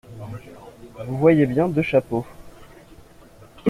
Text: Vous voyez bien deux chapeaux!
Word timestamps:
Vous 1.05 1.15
voyez 1.15 1.45
bien 1.45 1.67
deux 1.69 1.83
chapeaux! 1.83 2.25